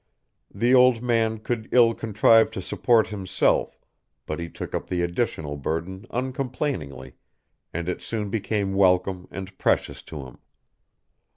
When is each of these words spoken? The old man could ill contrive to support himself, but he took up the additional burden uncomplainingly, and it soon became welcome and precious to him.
The 0.51 0.73
old 0.73 1.03
man 1.03 1.37
could 1.37 1.69
ill 1.71 1.93
contrive 1.93 2.49
to 2.53 2.61
support 2.63 3.09
himself, 3.09 3.77
but 4.25 4.39
he 4.39 4.49
took 4.49 4.73
up 4.73 4.89
the 4.89 5.03
additional 5.03 5.57
burden 5.57 6.07
uncomplainingly, 6.09 7.17
and 7.71 7.87
it 7.87 8.01
soon 8.01 8.31
became 8.31 8.73
welcome 8.73 9.27
and 9.29 9.55
precious 9.59 10.01
to 10.01 10.25
him. 10.25 10.39